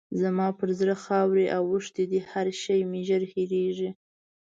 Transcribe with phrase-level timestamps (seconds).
[0.21, 3.89] زما پر زړه خاورې اوښتې دي؛ هر شی مې ژر هېرېږي.